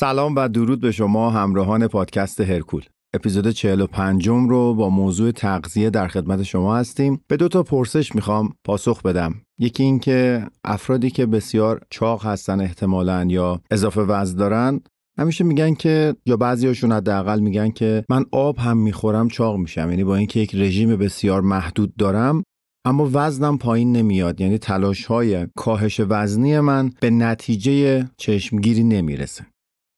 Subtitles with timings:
[0.00, 2.82] سلام و درود به شما همراهان پادکست هرکول.
[3.14, 7.20] اپیزود 45 رو با موضوع تغذیه در خدمت شما هستیم.
[7.28, 9.34] به دو تا پرسش می‌خوام پاسخ بدم.
[9.58, 14.80] یکی اینکه افرادی که بسیار چاق هستن احتمالا یا اضافه وزن دارن
[15.18, 19.90] همیشه میگن که یا بعضیاشون حداقل میگن که من آب هم می‌خورم چاق میشم.
[19.90, 22.42] یعنی با اینکه یک رژیم بسیار محدود دارم
[22.84, 24.40] اما وزنم پایین نمیاد.
[24.40, 29.46] یعنی تلاش های کاهش وزنی من به نتیجه چشمگیری نمی‌رسه.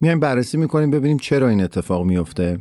[0.02, 2.58] میایم بررسی می‌کنیم ببینیم چرا این اتفاق میفته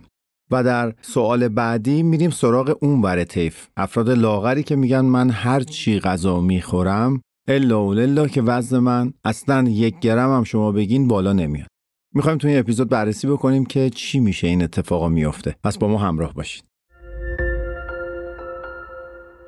[0.52, 3.68] و در سوال بعدی میریم سراغ اون ور طیف.
[3.78, 9.70] افراد لاغری که میگن من هر چی غذا می‌خورم الا الا که وزن من اصلا
[9.70, 11.68] یک گرم هم شما بگین بالا نمیاد.
[12.14, 15.98] می‌خوایم تو این اپیزود بررسی بکنیم که چی میشه این اتفاقا میفته پس با ما
[15.98, 16.64] همراه باشید.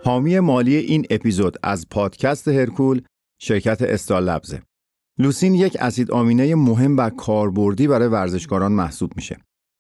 [0.04, 3.02] حامی مالی این اپیزود از پادکست هرکول
[3.42, 4.62] شرکت استال لبزه
[5.20, 9.38] لوسین یک اسید آمینه مهم و کاربردی برای ورزشکاران محسوب میشه.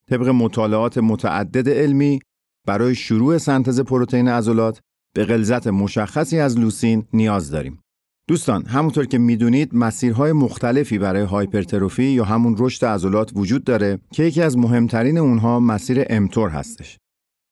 [0.09, 2.19] طبق مطالعات متعدد علمی
[2.67, 4.79] برای شروع سنتز پروتئین عضلات
[5.15, 7.79] به غلظت مشخصی از لوسین نیاز داریم.
[8.27, 14.23] دوستان همونطور که می‌دونید مسیرهای مختلفی برای hypertrophy یا همون رشد عضلات وجود داره که
[14.23, 16.97] یکی از مهمترین اونها مسیر mTOR هستش.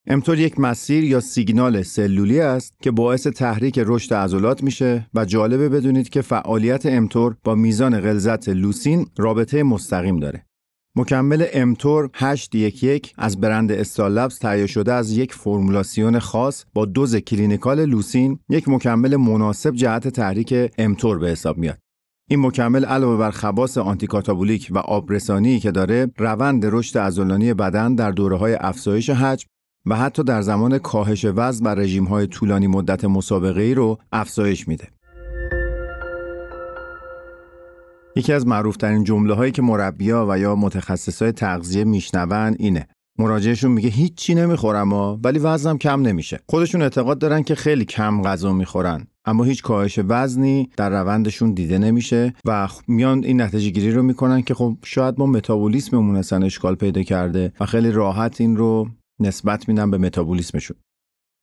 [0.06, 5.68] mTOR یک مسیر یا سیگنال سلولی است که باعث تحریک رشد عضلات میشه و جالبه
[5.68, 10.46] بدونید که فعالیت mTOR با میزان غلظت لوسین رابطه مستقیم داره.
[10.96, 17.16] مکمل mTOR 811 از برند Star Labs تهیه شده از یک فرمولاسیون خاص با دوز
[17.16, 21.78] clinical لوسین یک مکمل مناسب جهت تحریک mTOR به حساب میاد.
[22.30, 28.10] این مکمل علاوه بر خواص anti-catabolic و آبرسانی که داره روند رشد عضلانی بدن در
[28.10, 29.48] دوره های افزایش حجم
[29.86, 34.68] و حتی در زمان کاهش وزن و رژیم های طولانی مدت مسابقه ای رو افزایش
[34.68, 34.88] میده.
[38.16, 40.54] یکی از معروفترین جمله هایی که مربیا و یا
[41.20, 42.88] های تغذیه میشنون اینه
[43.18, 48.22] مراجعشون میگه هیچی نمی‌خورم ها ولی وزنم کم نمیشه خودشون اعتقاد دارن که خیلی کم
[48.22, 53.92] غذا می‌خورن اما هیچ کاهش وزنی در روندشون دیده نمیشه و میان این نتیجه گیری
[53.92, 58.56] رو می‌کنن که خب شاید ما متابولیسممون اصلا اشکال پیدا کرده و خیلی راحت این
[58.56, 58.88] رو
[59.26, 60.76] نسبت میدم به متابولیسمشون.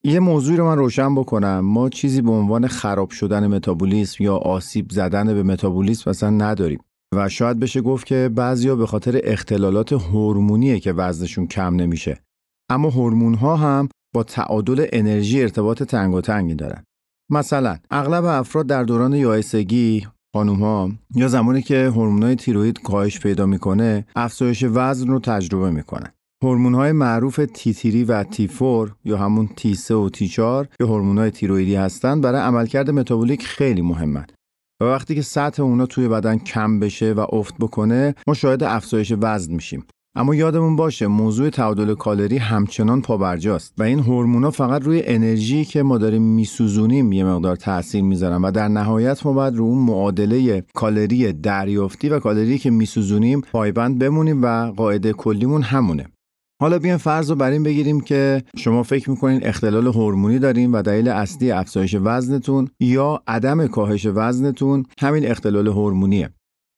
[0.04, 1.60] یه موضوعی رو من روشن بکنم.
[1.60, 6.80] ما چیزی به عنوان خراب شدن متابولیسم یا آسیب زدن به متابولیسم اصلا نداریم.
[7.16, 12.22] و شاید بشه گفت که بعضیا به خاطر اختلالات هورمونیه که وزنشون کم نمیشه.
[12.70, 16.84] اما هورمون ها هم با تعادل انرژی ارتباط تنگ و تنگی دارن.
[17.32, 23.46] مثلا اغلب افراد در دوران یائسگی خانوم ها یا زمانی که هورمونای تیروئید کاهش پیدا
[23.46, 26.12] می‌کنه افزایش وزن رو تجربه می‌کنن.
[26.44, 31.76] هورمون های معروف تیتیری و تی4 یا همون تی3 و تی4 که هورمون های تیرویدی
[31.76, 34.32] هستند برای عملکرد متابولیک خیلی مهمند.
[34.82, 39.14] و وقتی که سطح اونا توی بدن کم بشه و افت بکنه ما شاهد افزایش
[39.22, 39.86] وزن میشیم.
[40.16, 45.84] اما یادمون باشه موضوع تعادل کالری همچنان پابرجاست و این هورمونا فقط روی انرژی که
[45.84, 50.64] ما داریم میسوزونیم یه مقدار تاثیر می‌ذارن و در نهایت ما باید رو اون معادله
[50.74, 56.06] کالری دریافتی و کالری که میسوزونیم پایبند بمونیم و قاعده کلیمون همونه.
[56.62, 60.82] حالا بیاین فرض رو بر این بگیریم که شما فکر می‌کنین اختلال هورمونی داریم و
[60.82, 66.30] دلیل اصلی افزایش وزنتون یا عدم کاهش وزنتون همین اختلال هورمونیه.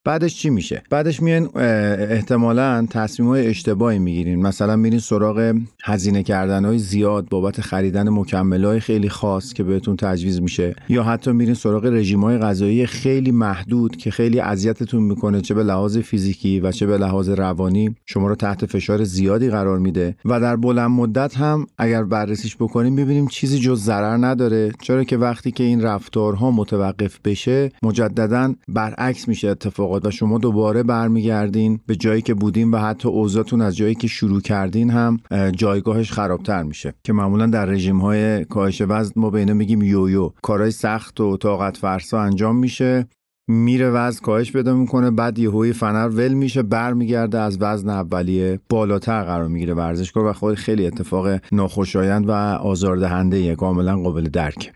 [0.04, 4.42] بعدش چی میشه؟ بعدش میان احتمالا تصمیم های اشتباهی می‌گیرین.
[4.42, 9.96] مثلا میرین سراغ هزینه کردن های زیاد بابت خریدن مکمل های خیلی خاص که بهتون
[9.96, 10.76] تجویز میشه.
[10.90, 15.64] یا حتی میرین سراغ رژیم های غذایی خیلی محدود که خیلی اذیتتون می‌کنه چه به
[15.64, 17.96] لحاظ فیزیکی و چه به لحاظ روانی.
[18.06, 20.16] شما رو تحت فشار زیادی قرار میده.
[20.26, 24.72] و در بلند مدت هم اگر بررسیش بکنیم ببینیم چیزی جز ضرر نداره.
[24.82, 30.84] چرا که وقتی که این رفتارها متوقف بشه مجددا برعکس میشه اتفاق و شما دوباره
[30.84, 35.18] برمیگردین به جایی که بودین و حتی اوضاعتون از جایی که شروع کردین هم
[35.56, 36.94] جایگاهش خرابتر میشه.
[37.04, 40.32] که معمولا در رژیم های کاهش وزن ما به میگیم یویو.
[40.42, 43.08] کارهای سخت و طاقت فرسا انجام میشه.
[43.48, 48.60] میره وزن کاهش پیدا می‌کنه بعد یهوی فنر ول میشه برمیگرده از وزن اولیه.
[48.70, 54.74] بالاتر قرار می‌گیره ورزشکار و خود خیلی اتفاق ناخوشایند و آزاردهنده کاملا قابل درک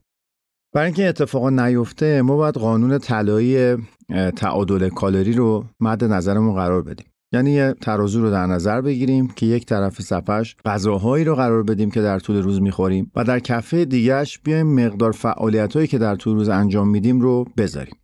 [0.76, 3.78] برای اینکه اتفاقا نیفته ما باید قانون طلایی
[4.36, 7.06] تعادل کالری رو مد نظرمون قرار بدیم.
[7.34, 11.92] یعنی یه ترازو رو در نظر بگیریم که یک طرف صفحش غذاهایی رو قرار بدیم
[11.92, 16.16] که در طول روز می‌خوریم و در کفه دیگهش بیایم مقدار فعالیت هایی که در
[16.16, 17.96] طول روز انجام میدیم رو بذاریم.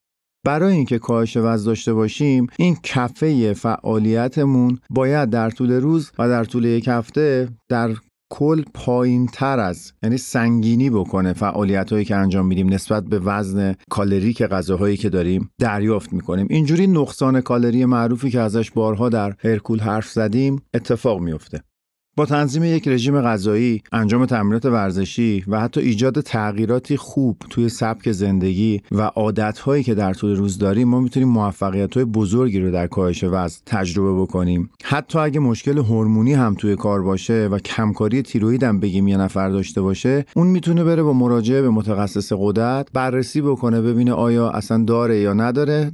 [0.46, 6.44] برای اینکه کاهش وزن داشته باشیم این کفه فعالیتمون باید در طول روز و در
[6.44, 7.90] طول یک هفته در
[8.32, 13.76] کل پایین تر از یعنی سنگینی بکنه فعالیت هایی که انجام میدیم نسبت به وزن
[13.90, 16.48] کالری غذاهایی که داریم دریافت می‌کنیم.
[16.50, 21.64] اینجوری نقصان کالری معروفی که ازش بارها در هرکول حرف زدیم اتفاق میفته
[22.18, 28.12] با تنظیم یک رژیم غذایی، انجام تمرینات ورزشی و حتی ایجاد تغییراتی خوب توی سبک
[28.12, 32.88] زندگی و عادتهایی که در طول روز داریم ما می‌تونیم موفقیت های بزرگی رو در
[32.88, 34.70] کاهش وزن تجربه بکنیم.
[34.84, 39.50] حتی اگه مشکل هورمونی هم توی کار باشه و کمکاری تیروید هم بگیم یه نفر
[39.50, 44.84] داشته باشه، اون می‌تونه بره با مراجعه به متخصص قدرت بررسی بکنه ببینه آیا اصلا
[44.84, 45.92] داره یا نداره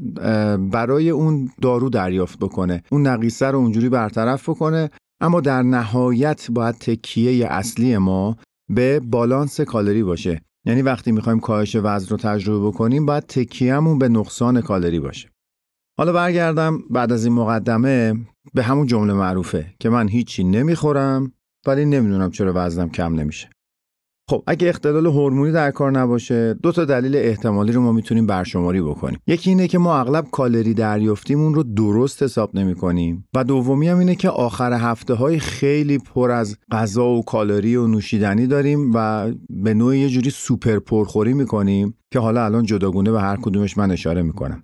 [0.71, 2.83] برای اون دارو دریافت بکنه.
[2.89, 4.89] اون نقیصه رو اونجوری برطرف بکنه
[5.21, 8.37] اما در نهایت باید تکیه اصلی ما
[8.69, 10.41] به بالانس کالری باشه.
[10.65, 15.29] یعنی وقتی می‌خوایم کاهش وزن رو تجربه بکنیم باید تکیهمون به نقصان کالری باشه.
[15.97, 18.13] حالا برگردم بعد از این مقدمه
[18.53, 21.31] به همون جمله معروفه که من هیچی نمی‌خورم
[21.67, 23.49] ولی نمی‌دونم چرا وزنم کم نمیشه.
[24.29, 28.81] خب اگه اختلال هورمونی در کار نباشه دو تا دلیل احتمالی رو ما می‌تونیم برشماری
[28.81, 29.19] بکنیم.
[29.27, 33.99] یکی اینه که ما اغلب کالری دریافتیمون رو درست حساب نمی کنیم و دومی هم
[33.99, 39.31] اینه که آخر هفته های خیلی پر از غذا و کالری و نوشیدنی داریم و
[39.49, 43.91] به نوع یه جوری سوپر پرخوری می‌کنیم که حالا الان جداگونه به هر کدومش من
[43.91, 44.63] اشاره می‌کنم.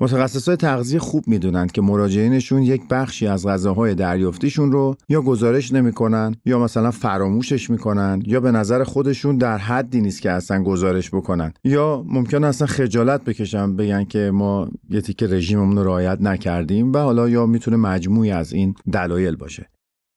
[0.00, 6.34] های تغذیه خوب می‌دونند که مراجعینشون یک بخشی از غذاهای دریافتیشون رو یا گزارش نمی‌کنن
[6.44, 11.52] یا مثلا فراموشش می‌کنن یا به نظر خودشون در حدی نیست که اصلا گزارش بکنن
[11.64, 16.98] یا ممکن اصلا خجالت بکشن بگن که ما یه تیکه رژیممون رو رعایت نکردیم و
[16.98, 19.68] حالا یا می‌تونه مجموعی از این دلایل باشه.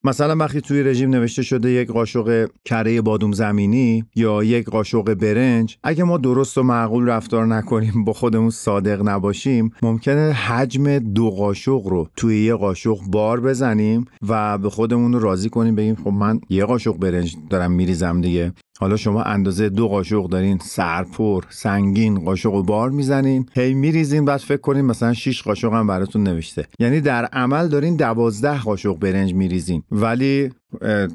[0.04, 5.78] مثلا وقتی توی رژیم نوشته شده یک قاشق کره بادوم زمینی یا یک قاشق برنج
[5.84, 11.82] اگه ما درست و معقول رفتار نکنیم با خودمون صادق نباشیم ممکنه حجم دو قاشق
[11.86, 16.66] رو توی یه قاشق بار بزنیم و به خودمون راضی کنیم بگیم خب من یه
[16.66, 18.54] قاشق برنج دارم میریزم دیگه.
[18.82, 24.40] حالا شما اندازه دو قاشق دارین سرپر سنگین قاشق و بار می‌زنین هی میریزین بعد
[24.40, 26.68] فکر کنین مثلا 6 قاشق هم براتون نوشته.
[26.80, 29.84] یعنی در عمل دارین دوازده قاشق برنج میریزین.
[29.92, 30.50] ولی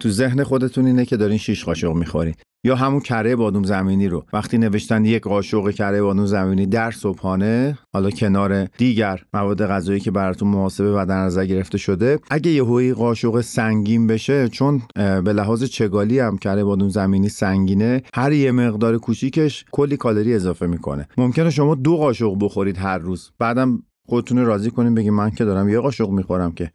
[0.01, 2.35] تو ذهن خودتون اینه که دارین 6 قاشق می‌خورین.
[2.67, 4.25] یا همون کره بادوم زمینی رو.
[4.33, 10.11] وقتی نوشتن یک قاشق کره بادوم زمینی در صبحانه حالا کنار دیگر مواد غذایی که
[10.11, 15.65] براتون محاسبه و در نظر گرفته شده اگه یهویی قاشق سنگین بشه چون به لحاظ
[15.65, 21.09] چگالی هم کره بادوم زمینی سنگینه هر یه مقدار کوچیکش کلی کالری اضافه می‌کنه.
[21.19, 23.31] ممکنه شما دو قاشق بخورید هر روز.
[23.39, 26.71] بعدم خودتون راضی کنیم بگیم من که دارم یه قاشق می‌خورم که.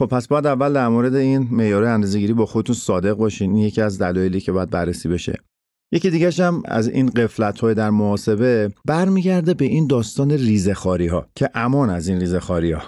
[0.00, 3.54] خب پس باید اول در مورد این معیار اندازه‌گیری با خودتون صادق باشین.
[3.54, 5.38] این یکی از دلایلی که باید بررسی بشه.
[5.92, 11.26] یکی دیگه هم از این قفلت های در محاسبه برمیگرده به این داستان ریزخاری ها
[11.34, 12.82] که امان از این ریزخاری ها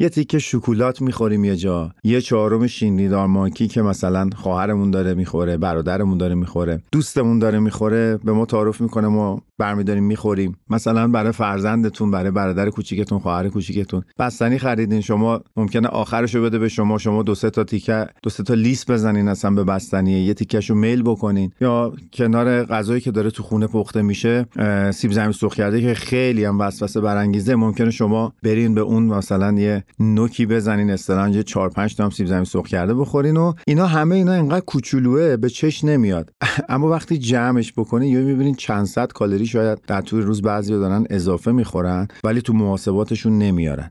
[0.00, 1.92] یه تیکه شکلات می‌خوریم یه جا.
[2.04, 8.16] یه چهارم شینلی مانکی که مثلا خواهرمون داره می‌خوره برادرمون داره می‌خوره دوستمون داره می‌خوره
[8.24, 10.56] به ما تعارف می‌کنه ما برمیداریم می‌خوریم.
[10.70, 14.02] مثلا برای فرزندتون برای برادر کوچیکتون خواهر کوچیکتون.
[14.18, 18.42] بستنی خریدین شما ممکنه آخرشو بده به شما شما دو سه تا تیکه دو سه
[18.42, 21.52] تا لیست بزنین اصلا به بستنی یه تیکهشو میل بکنین.
[21.60, 24.46] یا کنار غذایی که داره تو خونه پخته میشه
[24.94, 29.52] سیب زمینی سرخ کرده که خیلی هم وسوسه برانگیزه ممکنه شما برین به اون مثلا
[29.52, 34.14] یه نوکی بزنین استرانج 4 5 تا سیب زمینی سرخ کرده بخورین و اینا همه
[34.14, 36.32] اینا اینقدر کوچولوه به چش نمیاد.
[36.68, 41.06] اما وقتی جمعش بکنین یا می‌بینین چند صد کالری شاید در طول روز بعضی دارن
[41.10, 43.90] اضافه می‌خورن ولی تو محاسباتشون نمیارن.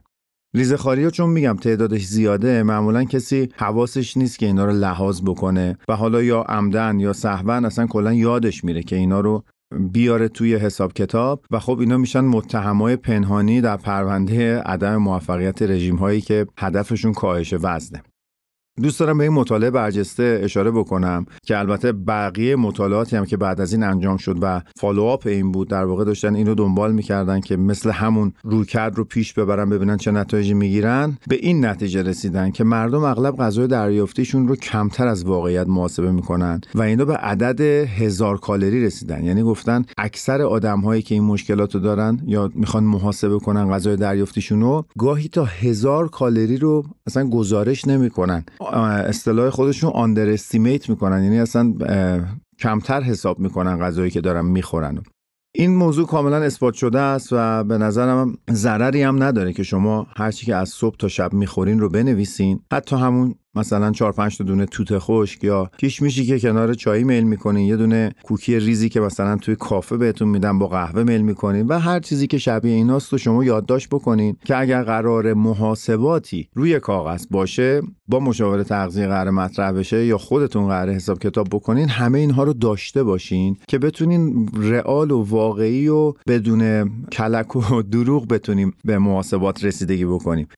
[0.54, 5.78] ریزه ها چون میگم تعدادش زیاده معمولا کسی حواسش نیست که اینا رو لحاظ بکنه
[5.88, 9.44] و حالا یا عمدن یا سهون اصلا کلا یادش میره که اینا رو
[9.78, 15.96] بیاره توی حساب کتاب و خب اینا میشن متهمای پنهانی در پرونده عدم موفقیت رژیم
[15.96, 18.02] هایی که هدفشون کاهش وزنه.
[18.82, 23.60] دوست دارم به این مطالعه برجسته اشاره بکنم که البته بقیه مطالعاتی هم که بعد
[23.60, 27.56] از این انجام شد و فالوآپ این بود در واقع داشتن اینو دنبال می‌کردن که
[27.56, 31.18] مثل همون رویکرد رو پیش ببرن ببینن چه نتایجی می‌گیرن.
[31.28, 36.60] به این نتیجه رسیدن که مردم اغلب غذای دریافتیشون رو کمتر از واقعیت محاسبه می‌کنن
[36.74, 37.60] و اینا به عدد
[38.00, 39.24] هزار کالری رسیدن.
[39.24, 43.96] یعنی گفتن اکثر آدم هایی که این مشکلات رو دارن یا می‌خوان محاسبه کنن غذای
[43.96, 48.44] دریافتیشون رو گاهی تا هزار کالری رو اصلا گزارش نمی‌کنن.
[48.60, 51.24] اصطلاح خودشون underestimate می‌کنن.
[51.24, 51.74] یعنی اصلا
[52.58, 55.02] کمتر حساب می‌کنن غذایی که دارن می‌خورن.
[55.54, 60.46] این موضوع کاملا اثبات شده است و به نظرم ضرری هم نداره که شما هرچی
[60.46, 62.60] که از صبح تا شب می‌خورین رو بنویسین.
[62.72, 67.24] حتی همون مثلا 4 5 تا دونه توت خشک یا کشمشی که کنار چای میل
[67.24, 71.66] می‌کنین یه دونه کوکی ریزی که مثلا توی کافه بهتون میدن با قهوه میل می‌کنین
[71.66, 76.80] و هر چیزی که شبیه ایناست رو شما یادداشت بکنین که اگر قرار محاسباتی روی
[76.80, 82.18] کاغذ باشه با مشاور تغذیه قرار مطرح بشه یا خودتون قرار حساب کتاب بکنین همه
[82.18, 88.74] اینها رو داشته باشین که بتونین رئال و واقعی و بدون کلک و دروغ بتونیم
[88.84, 90.48] به محاسبات رسیدگی بکنیم.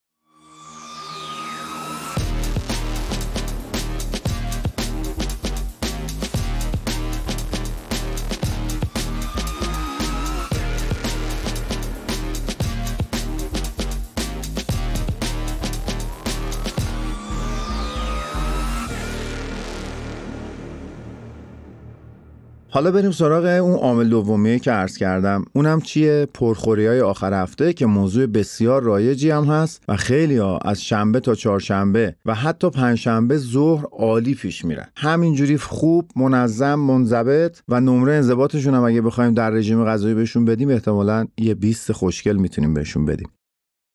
[22.75, 25.45] حالا بریم سراغ اون عامل دومیه که عرض کردم.
[25.52, 30.59] اونم چیه؟ پرخوری های آخر هفته که موضوع بسیار رایجی هم هست و خیلی ها
[30.59, 34.88] از شنبه تا چهارشنبه و حتی پنجشنبه ظهر عالی پیش میرن.
[34.97, 40.69] همینجوری خوب منظم منضبط و نمره انضباطشون هم اگه بخوایم در رژیم غذایی بهشون بدیم
[40.69, 43.29] احتمالا یه بیست خوشگل می‌تونیم بهشون بدیم.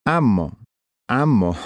[0.06, 0.52] اما
[1.08, 1.56] اما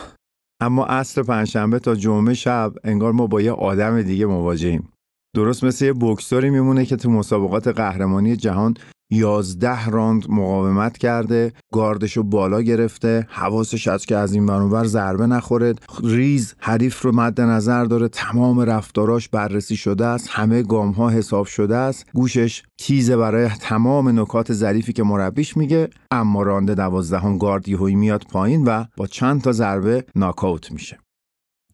[0.61, 4.92] اما عصر پنجشنبه تا جمعه شب انگار ما با یه آدم دیگه مواجهیم.
[5.37, 8.75] درست مثل یه بکسوری میمونه که تو مسابقات قهرمانی جهان
[9.11, 15.75] یازده راند مقاومت کرده گاردشو بالا گرفته حواسش از که از این برانور ضربه نخوره.
[16.05, 21.47] ریز حریف رو مد نظر داره تمام رفتاراش بررسی شده است همه گام ها حساب
[21.47, 22.07] شده است.
[22.15, 28.25] گوشش تیزه برای تمام نکات ظریفی که مربیش میگه اما رانده دوازدهم گارد یهویی میاد
[28.31, 30.99] پایین و با چند تا ضربه ناکاوت میشه.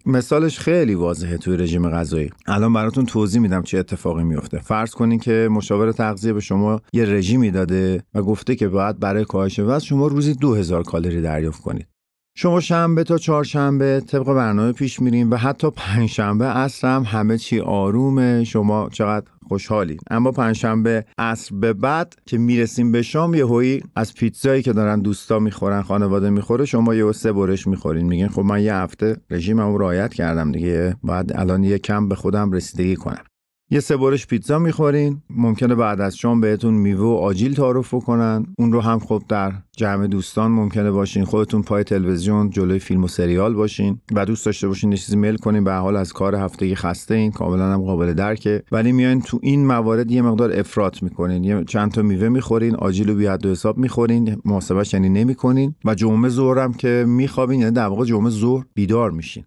[0.09, 2.31] مثالش خیلی واضحه توی رژیم غذایی.
[2.47, 4.59] الان براتون توضیح میدم چه اتفاقی میفته.
[4.59, 9.25] فرض کنین که مشاور تغذیه به شما یه رژیمی داده و گفته که باید برای
[9.25, 11.98] کاهش وزن شما روزی 2000 کالری دریافت کنید.
[12.41, 17.61] شما شنبه تا چهارشنبه طبق برنامه پیش میریم و حتی پنجشنبه عصر هم همه چی
[17.61, 18.45] آرومه.
[18.45, 24.15] شما چقدر خوشحالین اما پنجشنبه عصر به بعد که می‌رسیم به شام یه هایی از
[24.15, 28.07] پیتزایی که دارن دوستا می‌خورن خانواده می‌خوره شما یه سه برش می‌خورین.
[28.07, 30.97] میگین خب من یه هفته رژیممو رعایت کردم دیگه.
[31.05, 33.25] بعد الان یه کم به خودم رسیدگی کنم.
[33.71, 35.23] یه سه برش پیتزا می‌خورین.
[35.31, 39.53] ممکنه بعد از شام بهتون میوه و آجیل تعارف کنن اون رو هم خب در
[39.77, 41.25] جمع دوستان ممکنه باشین.
[41.25, 45.65] خودتون پای تلویزیون جلوی فیلم و سریال باشین و دوست داشته باشین چیزی میل کنین.
[45.65, 48.63] به حال از کار هفتگی خسته این کاملا هم قابل درکه.
[48.73, 51.45] ولی میایین تو این موارد یه مقدار افراط می‌کنین.
[51.45, 55.75] یه چند تا میوه می‌خورین آجیل و بی و حساب می‌خورین محاسبش یعنی نمی‌کنین.
[55.85, 59.45] و جمعه ظهرم که میخوابین یعنی در واقع جمعه ظهر بیدار میشین.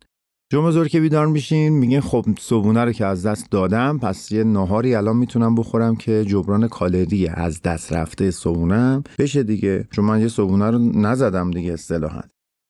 [0.51, 4.43] جمعه زور که بیدار میشین میگین خب صبونه رو که از دست دادم پس یه
[4.43, 10.21] ناهاری الان می‌تونم بخورم که جبران کالری از دست رفته صبونم بشه دیگه چون من
[10.21, 12.21] یه صبونه رو نزدم دیگه اصطلاحا.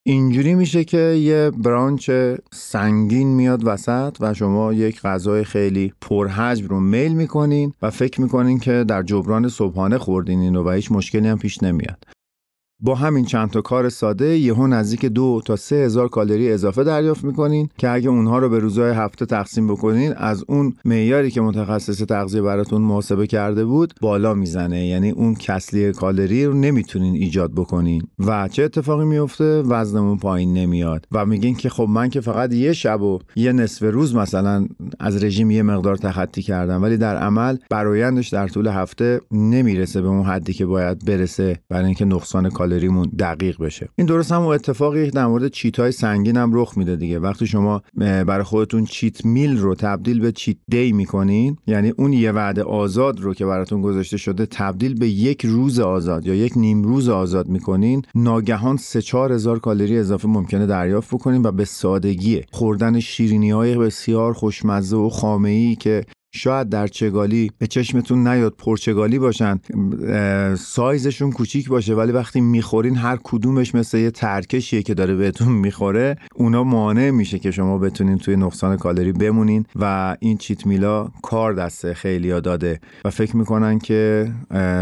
[0.06, 2.12] اینجوری میشه که یه برانچ
[2.54, 8.60] سنگین میاد وسط و شما یک غذای خیلی پرحجم رو میل می‌کنین و فکر می‌کنین
[8.60, 12.04] که در جبران صبحانه خوردین اینو و هیچ مشکلی هم پیش نمیاد.
[12.84, 17.24] با همین چند تا کار ساده یهو نزدیک دو تا سه هزار کالری اضافه دریافت
[17.24, 22.02] می‌کنین که اگه اونها رو به روزهای هفته تقسیم بکنین از اون معیاری که متخصص
[22.02, 24.86] تغذیه براتون محاسبه کرده بود بالا می‌زنه.
[24.88, 28.04] یعنی اون کسری کالری رو نمی‌تونین ایجاد بکنین.
[28.20, 31.06] و چه اتفاقی میفته وزنمون پایین نمیاد.
[31.12, 34.68] و میگین که خب من که فقط یه شب و یه نصف روز مثلا
[35.00, 40.08] از رژیم یه مقدار تخطی کردم ولی در عمل برایندش در طول هفته نمی‌رسه به
[40.08, 43.90] اون حدی که باید برسه برای اینکه نقصان کالری کالریمون دقیق بشه.
[43.96, 47.20] این درست هم اتفاقی در مورد cheat های سنگین هم رخ میده دیگه.
[47.20, 52.32] وقتی شما برای خودتون cheat meal رو تبدیل به cheat day می‌کنین یعنی اون یه
[52.32, 56.84] وعده آزاد رو که براتون گذاشته شده تبدیل به یک روز آزاد یا یک نیم
[56.84, 62.42] روز آزاد می‌کنین ناگهان سه چهار هزار کالری اضافه ممکنه دریافت بکنین و به سادگی
[62.52, 68.54] خوردن شیرینی های بسیار خوشمزه و خامه ای که شاید در چگالی به چشمتون نیاد
[68.58, 69.60] پرچگالی باشن
[70.56, 76.18] سایزشون کوچیک باشه ولی وقتی می‌خورین هر کدومش مثل یه ترکشیه که داره بهتون می‌خوره
[76.36, 81.54] اونا مانع میشه که شما بتونین توی نقصان کالری بمونین و این چیت میلا کار
[81.54, 82.80] دسته خیلی داده.
[83.06, 84.32] و فکر می‌کنن که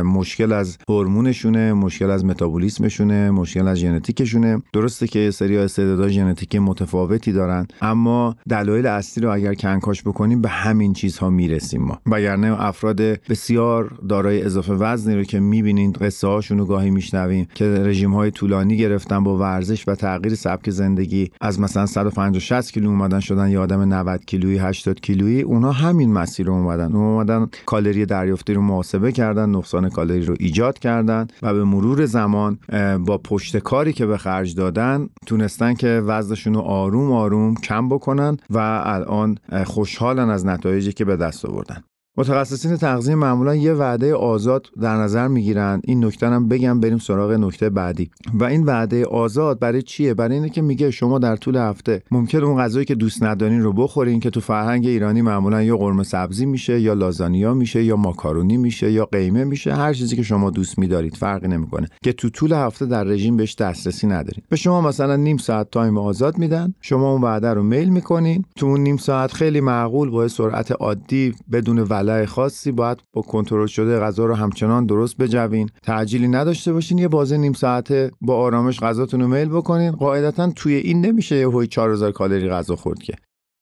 [0.05, 4.61] مشکل از هورمونشونه مشکل از متابولیسمشونه مشکل از ژنتیکشونه.
[4.73, 10.41] درسته که یه سری استعدادهای ژنتیک متفاوتی دارن اما دلایل اصلی رو اگر کنکاش بکنیم
[10.41, 11.99] به همین چیزها می‌رسیم ما.
[12.05, 17.65] وگرنه افراد بسیار دارای اضافه وزنی رو که می‌بینین قصه هاشون رو گاهی میشنویم که
[17.65, 22.89] رژیم های طولانی گرفتن با ورزش و تغییر سبک زندگی از مثلا 150 60 کیلو
[22.89, 26.95] اومدن شدن یه آدم 90 کیلویی 80 کیلویی اونا همین مسیر رو اومدن.
[26.95, 32.59] اومدن کالری دریافتی رو محاسبه کردن نقصان کالری رو ایجاد کردن و به مرور زمان
[33.05, 38.37] با پشت کاری که به خرج دادن تونستن که وزنشون رو آروم آروم کم بکنن
[38.49, 41.88] و الان خوشحالن از نتایجی که به دست آوردن.
[42.19, 47.31] متخصصین تغذیه معمولا یه وعده آزاد در نظر می‌گیرن این نکته هم بگم بریم سراغ
[47.31, 48.09] نکته بعدی.
[48.33, 52.43] و این وعده آزاد برای چیه؟ برای اینه که میگه شما در طول هفته ممکن
[52.43, 56.45] اون غذایی که دوست ندارین رو بخورین که تو فرهنگ ایرانی معمولا یا قرمه سبزی
[56.45, 59.73] میشه یا لازانیا میشه یا ماکارونی میشه یا قیمه میشه.
[59.73, 61.87] هر چیزی که شما دوست میدارید فرقی نمی‌کنه.
[62.03, 64.43] که تو طول هفته در رژیم بهش دسترسی ندارین.
[64.49, 66.73] به شما مثلا نیم ساعت time آزاد میدن.
[66.81, 68.45] شما اون وعده رو میل می‌کنین.
[68.55, 73.67] تو اون نیم ساعت خیلی معقول با سرعت عادی بدون ولع خاصی باید با کنترل
[73.67, 75.69] شده غذا رو همچنان درست بجوین.
[75.83, 79.91] تعجیلی نداشته باشین یه بازه نیم ساعته با آرامش غذاتون رو میل بکنین.
[79.91, 83.13] قاعدتا توی این نمیشه یه هوی 4000 کالری غذا خورد که.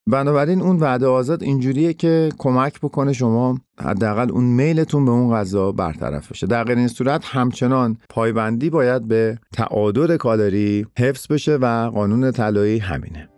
[0.10, 5.72] بنابراین اون وعده آزاد اینجوریه که کمک بکنه شما حداقل اون میلتون به اون غذا
[5.72, 6.48] برطرف بشه.
[6.48, 12.80] در غیر این صورت همچنان پایبندی باید به تعادل کالری حفظ بشه و قانون طلایی
[12.80, 13.30] همینه.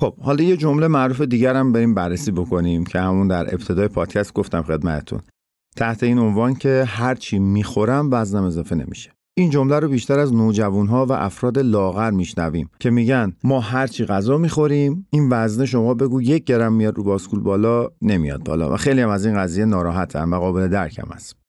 [0.00, 4.34] خب حالا یه جمله معروف دیگر هم بریم بررسی بکنیم که همون در ابتدای پادکست
[4.34, 5.20] گفتم خدمتتون.
[5.76, 9.10] تحت این عنوان که هرچی می‌خورم وزنم اضافه نمیشه.
[9.36, 14.38] این جمله رو بیشتر از نوجوانها و افراد لاغر میشنویم که میگن ما هرچی غذا
[14.38, 18.74] می‌خوریم این وزن شما بگو یک گرم میاد رو باسکول بالا نمیاد بالا.
[18.74, 21.39] و خیلی هم از این قضیه ناراحتن و قابل درکم است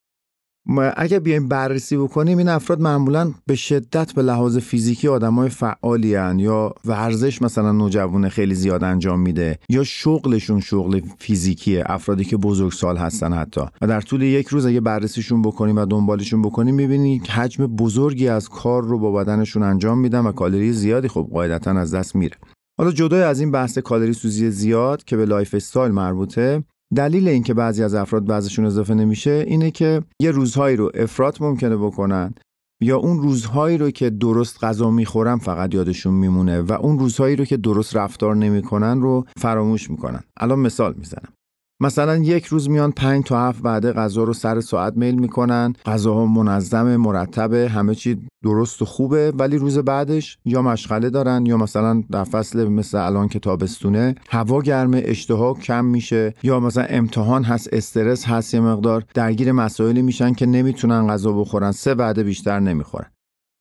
[0.95, 6.39] اگه بیایم بررسی بکنیم این افراد معمولا به شدت به لحاظ فیزیکی آدمای فعالی هن
[6.39, 12.97] یا ورزش مثلا نوجوان خیلی زیاد انجام میده یا شغلشون شغل فیزیکیه افرادی که بزرگسال
[12.97, 13.61] هستن حتی.
[13.81, 18.49] و در طول یک روز اگه بررسیشون بکنیم و دنبالشون بکنیم می‌بینی حجم بزرگی از
[18.49, 22.37] کار رو با بدنشون انجام میدن و کالری زیادی خب قاعدتا از دست میره.
[22.77, 26.63] حالا جدای از این بحث کالری سوزی زیاد که به lifestyle مربوطه
[26.95, 31.77] دلیل اینکه بعضی از افراد وزنشون اضافه نمیشه اینه که یه روزهایی رو افراط ممکنه
[31.77, 32.33] بکنن
[32.81, 37.45] یا اون روزهایی رو که درست غذا می‌خورن فقط یادشون میمونه و اون روزهایی رو
[37.45, 40.23] که درست رفتار نمی‌کنن رو فراموش می‌کنن.
[40.37, 41.33] الان مثال می‌زنم.
[41.81, 45.73] مثلا یک روز میان 5 تا 7 وعده غذا رو سر ساعت میل می‌کنن.
[45.85, 51.57] غذاها منظم مرتبه همه چی درست و خوبه ولی روز بعدش یا مشغله دارن یا
[51.57, 57.43] مثلا در فصل مثل الان که تابستونه هوا گرمه اشتها کم میشه یا مثلا امتحان
[57.43, 62.59] هست استرس هست یه مقدار درگیر مسائلی میشن که نمی‌تونن غذا بخورن سه وعده بیشتر
[62.59, 63.11] نمی‌خورن.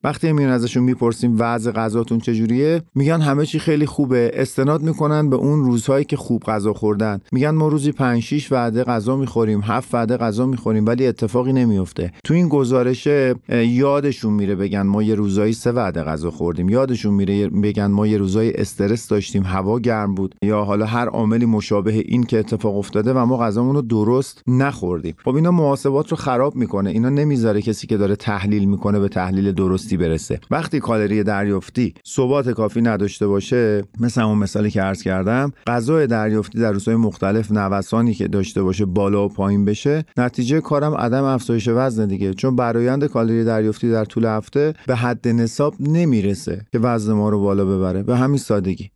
[0.04, 4.30] وقتی میان ازشون می‌پرسیم وضع غذاتون چجوریه میگن همه چی خیلی خوبه.
[4.34, 7.20] استناد می‌کنن به اون روزهایی که خوب غذا خوردن.
[7.32, 12.12] میگن ما روزی 5 6 وعده غذا می‌خوریم 7 وعده غذا می‌خوریم ولی اتفاقی نمیفته
[12.24, 16.68] تو این گزارشه یادشون میره بگن ما یه روزایی سه وعده غذا خوردیم.
[16.68, 21.46] یادشون میره بگن ما یه روزایی استرس داشتیم هوا گرم بود یا حالا هر عاملی
[21.46, 25.14] مشابه این که اتفاق افتاده و ما غذامون رو درست نخوردیم.
[25.24, 26.90] خب اینا محاسبات رو خراب می‌کنه.
[26.90, 30.40] اینا نمی‌ذاره کسی که داره تحلیل می‌کنه به تحلیل درست برسه.
[30.50, 36.58] وقتی کالری دریافتی ثبات کافی نداشته باشه مثل اون مثالی که عرض کردم غذای دریافتی
[36.58, 40.04] در روزهای مختلف نوسانی که داشته باشه بالا و پایین بشه.
[40.16, 45.28] نتیجه کارم عدم افزایش وزن دیگه چون برایند کالری دریافتی در طول هفته به حد
[45.28, 48.02] نصاب نمی‌رسه که وزن ما رو بالا ببره.
[48.02, 48.90] به همین سادگی.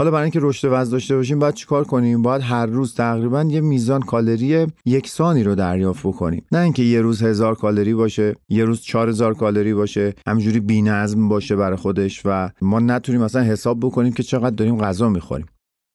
[0.00, 3.60] حالا برای اینکه رشد وزن داشته باشیم باید چیکار کنیم؟ باید هر روز تقریبا یه
[3.60, 6.44] میزان کالری یکسانی رو دریافت بکنیم.
[6.52, 11.28] نه اینکه یه روز هزار کالری باشه یه روز چهار هزار کالری باشه همجوری بی‌نظم
[11.28, 15.46] باشه برای خودش و ما نتونیم مثلا حساب بکنیم که چقدر داریم غذا می‌خوریم.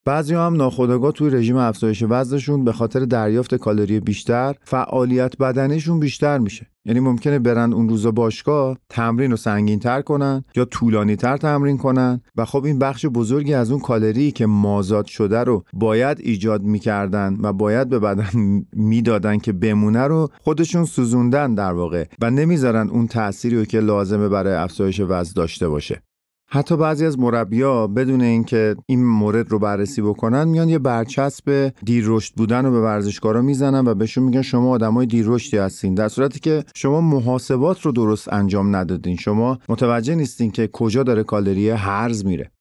[0.08, 6.38] بعضی هم ناخودآگاه توی رژیم افزایش وزنشون به خاطر دریافت کالری بیشتر فعالیت بدنشون بیشتر
[6.38, 6.68] میشه.
[6.86, 11.78] یعنی ممکنه برن اون روزا باشگاه تمرین رو سنگین تر کنن یا طولانی تر تمرین
[11.78, 16.62] کنن و خب این بخش بزرگی از اون کالری که مازاد شده رو باید ایجاد
[16.62, 22.90] می‌کردن و باید به بدن می‌دادن که بمونه رو خودشون سوزوندن در واقع و نمی‌ذارن
[22.90, 26.02] اون تأثیری رو که لازمه برای افزایش وزن داشته باشه.
[26.48, 32.04] حتی بعضی از مربیا بدون اینکه این مورد رو بررسی بکنن میان یه برچسب دیر
[32.08, 35.96] رشد بودن رو به ورزشکارا می‌زنن و بهشون میگن شما آدمای دیر رشدی هستین.
[35.96, 39.16] در صورتی که شما محاسبات رو درست انجام ندادین.
[39.16, 42.52] شما متوجه نیستین که کجا داره کالری هرز میره.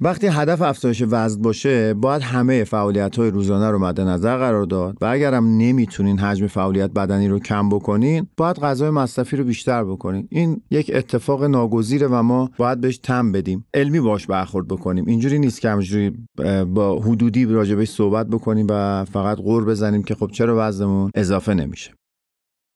[0.00, 4.96] وقتی هدف افزایش وزن باشه باید همه فعالیت های روزانه رو مد نظر قرار داد
[5.00, 10.28] و اگرم نمی‌تونین حجم فعالیت بدنی رو کم بکنین باید غذای مصرفی رو بیشتر بکنین.
[10.30, 13.66] این یک اتفاق ناگزیره و ما باید بهش تم بدیم.
[13.74, 15.04] علمی باش برخورد بکنیم.
[15.06, 16.12] اینجوری نیست که همجوری
[16.66, 21.90] با حدودی راجبش صحبت بکنیم و فقط غور بزنیم که خب چرا وزنمون اضافه نمیشه.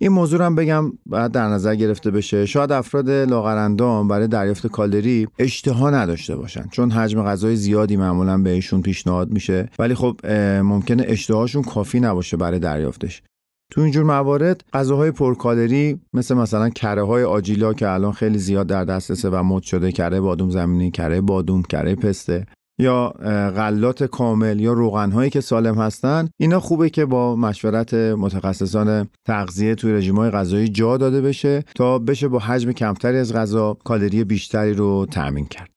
[0.01, 2.47] این موضوع هم بگم باید در نظر گرفته بشه.
[2.47, 8.83] شاید افراد لاغرندام برای دریافت کالری اشتها نداشته باشن چون حجم غذای زیادی معمولا بهشون
[8.83, 9.69] پیشنهاد میشه.
[9.79, 10.27] ولی خب
[10.63, 13.23] ممکنه اشتهاشون کافی نباشه برای دریافتش.
[13.71, 18.85] تو اینجور موارد غذاهای پرکالری مثل مثلا کره های آجیلا که الان خیلی زیاد در
[18.85, 22.47] دسترسه و مد شده کره بادوم زمینی کره بادوم کره پسته
[22.79, 23.09] یا
[23.57, 29.75] غلات کامل یا روغن هایی که سالم هستن اینا خوبه که با مشورت متخصصان تغذیه
[29.75, 34.25] توی رژیم های غذایی جا داده بشه تا بشه با حجم کمتری از غذا کالری
[34.25, 35.71] بیشتری رو تأمین کرد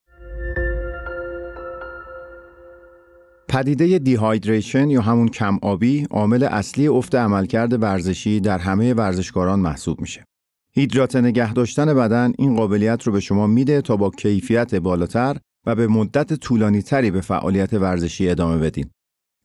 [3.49, 10.01] پدیده دیهایدریشن یا همون کم آبی عامل اصلی افت عملکرد ورزشی در همه ورزشکاران محسوب
[10.01, 10.25] میشه.
[10.73, 15.75] هیدرات نگه داشتن بدن این قابلیت رو به شما میده تا با کیفیت بالاتر و
[15.75, 18.89] به مدت طولانی تری به فعالیت ورزشی ادامه بدین.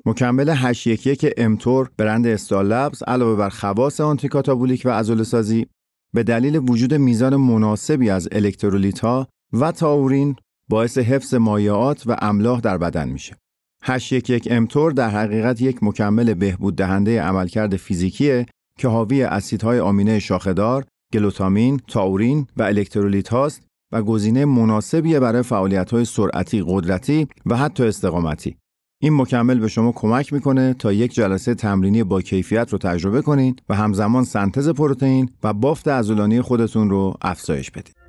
[0.06, 5.66] مکمل 811 امتور برند استالبز علاوه بر خواص آنتیکاتابولیک و عضله سازی
[6.14, 10.36] به دلیل وجود میزان مناسبی از الکترولیت ها و تاورین
[10.70, 13.36] باعث حفظ مایعات و املاح در بدن میشه.
[13.82, 18.46] 811 امتور در حقیقت یک مکمل بهبود دهنده عملکرد فیزیکیه
[18.78, 26.04] که حاوی اسیدهای آمینه شاخهدار، گلوتامین، تاورین و الکترولیت هاست و گزینه مناسبیه برای فعالیت‌های
[26.04, 28.56] سرعتی، قدرتی و حتی استقامتی.
[29.02, 33.62] این مکمل به شما کمک می‌کنه تا یک جلسه تمرینی با کیفیت رو تجربه کنید
[33.68, 38.05] و همزمان سنتز پروتئین و بافت عضلانی خودتون رو افزایش بدید.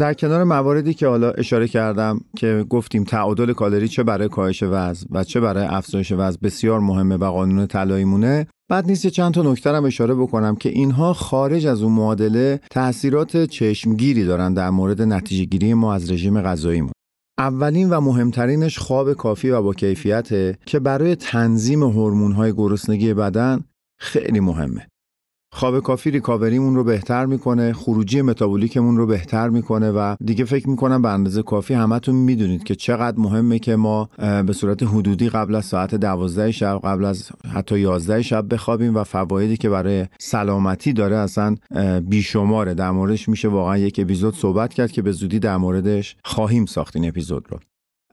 [0.00, 5.06] در کنار مواردی که حالا اشاره کردم که گفتیم تعادل کالری چه برای کاهش وزن
[5.10, 9.42] و چه برای افزایش وزن بسیار مهمه و قانون طلایی مونه بعد نیست چند تا
[9.42, 15.02] نکته هم اشاره بکنم که اینها خارج از اون معادله تاثیرات چشمگیری دارن در مورد
[15.02, 16.92] نتیجه گیری ما از رژیم غذاییمون
[17.38, 23.60] اولین و مهمترینش خواب کافی و با کیفیته که برای تنظیم هورمون‌های گرسنگی بدن
[23.98, 24.89] خیلی مهمه.
[25.52, 30.68] خواب کافی recovery مون رو بهتر می‌کنه خروجی متابولیکمون رو بهتر می‌کنه و دیگه فکر
[30.68, 34.08] می‌کنم به اندازه کافی همتون می‌دونید که چقدر مهمه که ما
[34.46, 39.04] به صورت حدودی قبل از ساعت 12 شب قبل از حتی 11 شب بخوابیم و
[39.04, 41.56] فوایدی که برای سلامتی داره اصلا
[42.08, 42.74] بیشماره.
[42.74, 46.96] در موردش میشه واقعا یک اپیزود صحبت کرد که به زودی در موردش خواهیم ساخت
[46.96, 47.58] این اپیزود رو.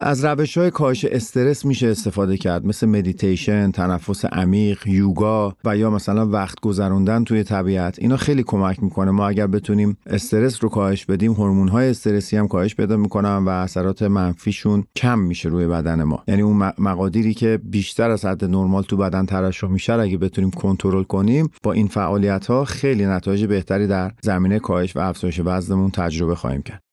[0.02, 5.90] از روش های کاهش استرس میشه استفاده کرد مثل مدیتیشن، تنفس عمیق، یوگا و یا
[5.90, 8.00] مثلا وقت گذروندن توی طبیعت.
[8.00, 9.12] اینا خیلی کمک می‌کنه.
[9.12, 13.50] ما اگر بتونیم استرس رو کاهش بدیم هورمون های استرسی هم کاهش پیدا می‌کنن و
[13.50, 16.24] اثرات منفیشون کم میشه روی بدن ما.
[16.28, 21.04] یعنی اون مقادیری که بیشتر از حد نرمال تو بدن ترشح میشه اگه بتونیم کنترل
[21.04, 26.36] کنیم با این فعالیت ها خیلی نتایج بهتری در زمینه کاهش و افزایش وزنمون تجربه
[26.36, 26.87] خواهیم کرد.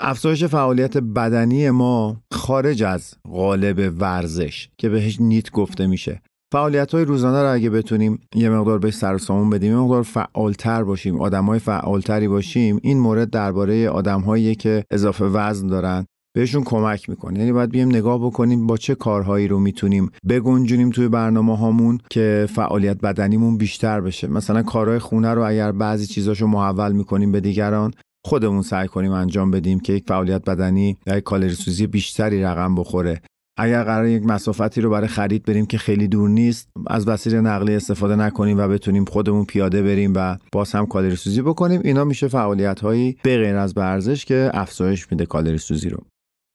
[0.00, 6.22] افزایش فعالیت بدنی ما خارج از قالب ورزش که بهش نیت گفته میشه.
[6.52, 10.84] فعالیت های روزانه رو اگه بتونیم یه مقدار به سر سامون بدیم یه مقدار فعالتر
[10.84, 17.10] باشیم آدم های فعالتری باشیم این مورد درباره آدم که اضافه وزن دارن بهشون کمک
[17.10, 17.38] می‌کنه.
[17.38, 22.46] یعنی باید بیم نگاه بکنیم با چه کارهایی رو می‌تونیم بگنجونیم توی برنامه هامون که
[22.50, 24.26] فعالیت بدنیمون بیشتر بشه.
[24.26, 27.92] مثلا کارهای خونه رو اگر بعضی چیزاشو محول می‌کنیم به دیگران
[28.24, 32.74] خودمون سعی کنیم انجام بدیم که یک فعالیت بدنی یا یک کالری سوزی بیشتری رقم
[32.74, 33.22] بخوره.
[33.58, 37.76] اگر قرار یک مسافتی رو برای خرید بریم که خیلی دور نیست از وسیله نقلیه
[37.76, 42.28] استفاده نکنیم و بتونیم خودمون پیاده بریم و باز هم کالری سوزی بکنیم اینا میشه
[42.28, 45.98] فعالیت هایی به غیر از ورزش که افزایش میده کالری سوزی رو.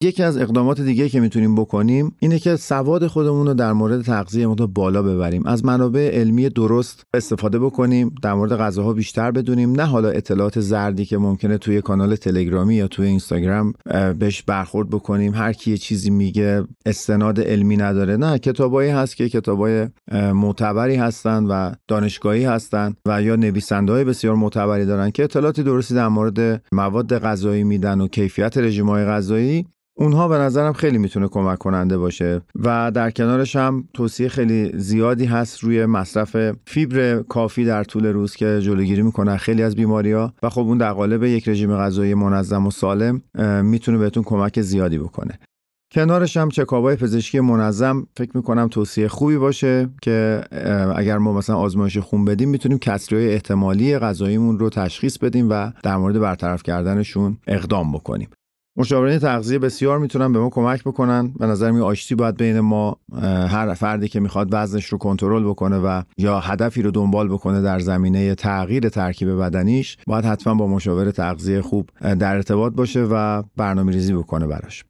[0.03, 4.47] یکی از اقدامات دیگه که می‌تونیم بکنیم اینه که سواد خودمون رو در مورد تغذیه
[4.47, 5.45] مقدار بالا ببریم.
[5.45, 9.71] از منابع علمی درست استفاده بکنیم در مورد غذاها بیشتر بدونیم.
[9.71, 13.73] نه حالا اطلاعات زردی که ممکنه توی کانال تلگرامی یا توی اینستاگرام
[14.19, 15.33] بهش برخورد بکنیم.
[15.33, 18.17] هر کی چیزی میگه استناد علمی نداره.
[18.17, 19.88] نه کتابایی هست که کتابای
[20.33, 25.95] معتبری هستن و دانشگاهی هستن و یا نویسنده های بسیار معتبری دارن که اطلاعاتی درستی
[25.95, 29.65] در مورد مواد غذایی میدن و کیفیت رژیم غذایی.
[29.99, 35.25] اونها به نظرم خیلی می‌تونه کمک کننده باشه و در کنارش هم توصیه خیلی زیادی
[35.25, 36.35] هست روی مصرف
[36.67, 40.77] فیبر کافی در طول روز که جلوگیری می‌کنه خیلی از بیماری ها و خب اون
[40.77, 43.21] در قالب یک رژیم غذایی منظم و سالم
[43.63, 45.39] می‌تونه بهتون کمک زیادی بکنه.
[45.91, 50.43] کنارش هم چکابای پزشکی منظم فکر می‌کنم توصیه خوبی باشه که
[50.95, 55.97] اگر ما مثلا آزمایش خون بدیم می‌تونیم کسری احتمالی غذاییمون رو تشخیص بدیم و در
[55.97, 58.29] مورد برطرف کردنشون اقدام بکنیم.
[58.79, 61.27] مشاورین تغذیه بسیار می‌تونن به ما کمک بکنن.
[61.39, 65.77] به نظر می آشتی باید بین ما هر فردی که می‌خواد وزنش رو کنترل بکنه
[65.77, 71.11] و یا هدفی رو دنبال بکنه در زمینه تغییر ترکیب بدنیش باید حتما با مشاور
[71.11, 74.83] تغذیه خوب در ارتباط باشه و برنامه ریزی بکنه براش.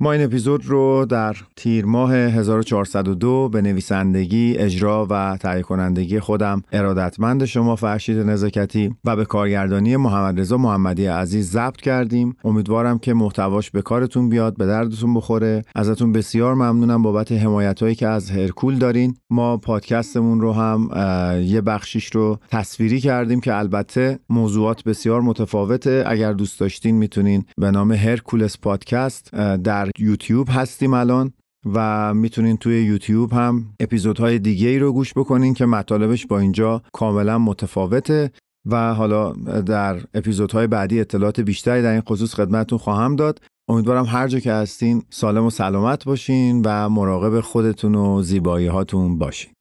[0.00, 6.62] ما این اپیزود رو در تیر ماه 1402 به نویسندگی، اجرا و تهیه کنندگی خودم
[6.72, 12.36] ارادتمند شما فرشید نزاکتی و به کارگردانی محمد رضا محمدی عزیز ضبط کردیم.
[12.44, 15.62] امیدوارم که محتواش به کارتون بیاد، به دردتون بخوره.
[15.74, 19.16] ازتون بسیار ممنونم بابت حمایت که از هرکول دارین.
[19.30, 20.88] ما پادکستمون رو هم
[21.42, 26.04] یه بخشیش رو تصویری کردیم که البته موضوعات بسیار متفاوته.
[26.06, 29.30] اگر دوست داشتین می‌تونین به نام هرکولس پادکست
[29.84, 31.32] در یوتیوب هستیم الان
[31.74, 36.82] و می‌تونین توی یوتیوب هم اپیزودهای دیگه ای رو گوش بکنین که مطالبش با اینجا
[36.92, 38.30] کاملا متفاوته
[38.66, 43.40] و حالا در اپیزودهای بعدی اطلاعات بیشتری در این خصوص خدمتتون خواهم داد.
[43.68, 49.18] امیدوارم هر جا که هستین سالم و سلامت باشین و مراقب خودتون و زیبایی هاتون
[49.18, 49.53] باشین.